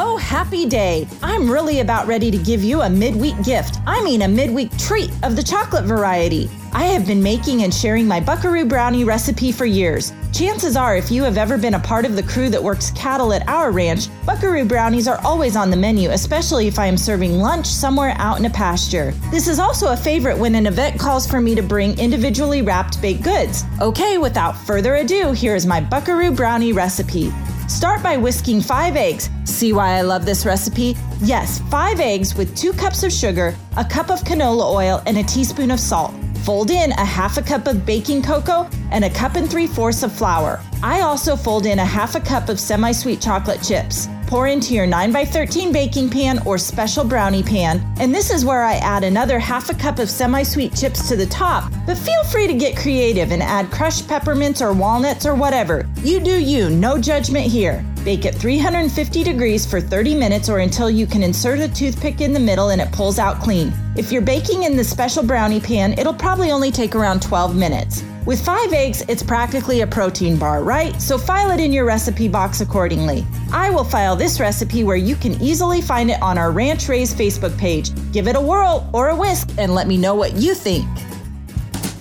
[0.00, 1.08] Oh, happy day!
[1.24, 3.80] I'm really about ready to give you a midweek gift.
[3.84, 6.48] I mean, a midweek treat of the chocolate variety.
[6.72, 10.12] I have been making and sharing my Buckaroo Brownie recipe for years.
[10.32, 13.32] Chances are, if you have ever been a part of the crew that works cattle
[13.32, 17.40] at our ranch, Buckaroo Brownies are always on the menu, especially if I am serving
[17.40, 19.10] lunch somewhere out in a pasture.
[19.32, 23.02] This is also a favorite when an event calls for me to bring individually wrapped
[23.02, 23.64] baked goods.
[23.80, 27.32] Okay, without further ado, here is my Buckaroo Brownie recipe.
[27.68, 29.28] Start by whisking five eggs.
[29.44, 30.96] See why I love this recipe?
[31.20, 35.22] Yes, five eggs with two cups of sugar, a cup of canola oil, and a
[35.22, 36.14] teaspoon of salt.
[36.44, 40.02] Fold in a half a cup of baking cocoa and a cup and three fourths
[40.02, 40.60] of flour.
[40.82, 44.08] I also fold in a half a cup of semi sweet chocolate chips.
[44.26, 48.74] Pour into your 9x13 baking pan or special brownie pan, and this is where I
[48.74, 51.72] add another half a cup of semi sweet chips to the top.
[51.86, 55.88] But feel free to get creative and add crushed peppermints or walnuts or whatever.
[56.02, 57.84] You do you, no judgment here.
[58.08, 62.32] Bake at 350 degrees for 30 minutes or until you can insert a toothpick in
[62.32, 63.70] the middle and it pulls out clean.
[63.98, 68.02] If you're baking in the special brownie pan, it'll probably only take around 12 minutes.
[68.24, 70.98] With five eggs, it's practically a protein bar, right?
[71.02, 73.26] So file it in your recipe box accordingly.
[73.52, 77.14] I will file this recipe where you can easily find it on our Ranch Raised
[77.14, 77.90] Facebook page.
[78.10, 80.88] Give it a whirl or a whisk and let me know what you think.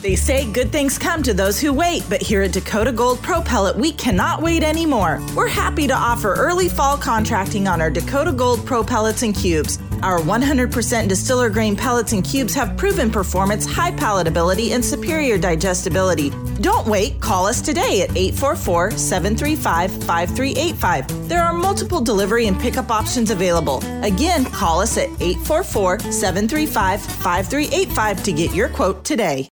[0.02, 3.42] They say good things come to those who wait, but here at Dakota Gold Pro
[3.42, 5.20] Pellet, we cannot wait anymore.
[5.36, 9.80] We're happy to offer early fall contracting on our Dakota Gold Pro Pellets and Cubes.
[10.04, 16.30] Our 100% distiller grain pellets and cubes have proven performance, high palatability, and superior digestibility.
[16.62, 21.28] Don't wait, call us today at 844 735 5385.
[21.28, 23.84] There are multiple delivery and pickup options available.
[24.04, 29.50] Again, call us at 844 735 5385 to get your quote today.